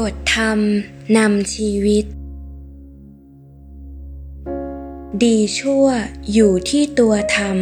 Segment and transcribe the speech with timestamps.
[0.00, 0.60] บทธรรม
[1.16, 2.04] นำชีวิต
[5.22, 5.86] ดีชั่ว
[6.32, 7.58] อยู่ที่ตัวธรรม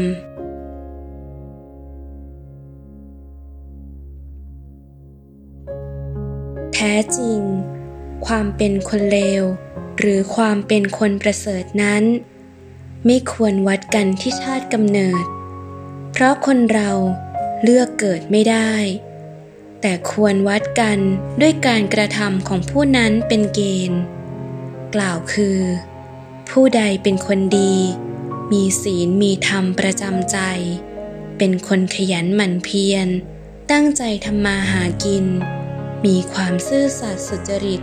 [6.75, 7.41] แท้จริง
[8.27, 9.43] ความเป็นคนเลว
[9.99, 12.05] หรือความเป็นคนประเสริฐนั้น
[13.07, 15.25] ไม่ควรวัดกันที่ชาติกำเนิด
[16.13, 16.91] เพราะคนเรา
[17.63, 18.73] เลือกเกิดไม่ได้
[19.83, 20.99] แต่ควรวัดกัน
[21.41, 23.61] ด้วยการกระทำของผู้นั้นเป็นเก
[23.91, 24.01] ณฑ์
[24.95, 25.59] กล่าวคือ
[26.51, 27.75] ผู้ใดเป็นคนดี
[28.53, 30.39] มีศีลมีธรรมประจำใจ
[31.39, 33.09] เป็นคนขยันหมั่นเพียร
[33.71, 35.27] ตั้งใจทำมาหากิน
[36.07, 37.83] มีความซื่อสัตย์สุจริต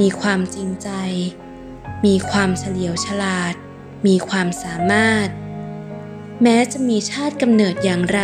[0.00, 0.90] มีความจริงใจ
[2.04, 3.54] มีความเฉลียวฉลาด
[4.06, 5.28] มีความสามารถ
[6.42, 8.22] แม้จะมีชาติกำเนิดอย่างไร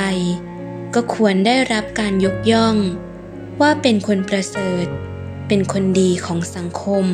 [0.94, 2.76] ก็ควรได้รับการยกย่อง
[3.60, 4.86] ว่าเป็นคนประเสริฐ
[5.48, 7.06] เป็นคนดีของสังคม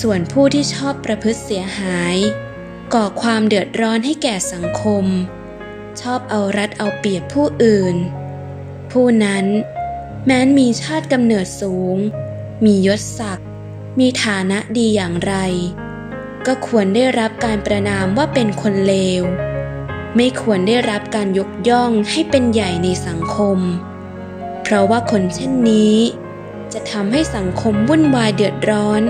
[0.00, 2.16] ส่วนผู้ที่ชอบประพฤติเสียหาย
[2.94, 5.04] ก่อความเดือดร้อนให้แก่สังคม
[6.00, 7.96] ชอบเอารัดเอาเปรียบผู้อื่น
[8.92, 9.46] ผู้นั้น
[10.26, 11.96] แม้นมีชาติกำเนิดสูง
[12.64, 13.48] มียศศักดิ์
[13.98, 15.34] มีฐานะดีอย่างไร
[16.46, 19.24] ก็ควรได้รับการประนามว่าเป็นคนเลว
[20.16, 23.58] ไม่ควรได้รับการยกย่องให้เป็นใหญ่ในสังคม
[24.62, 25.96] เพราะว่าคนเช่นนี้
[26.72, 29.02] จะทำให้สังคมวุ่นวายเดือดร้อน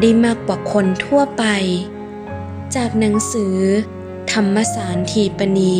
[0.00, 1.44] ได้มากกว่าคนทั่วไป
[2.76, 3.56] จากหนังสือ
[4.32, 5.78] ธรรมสารทีปณี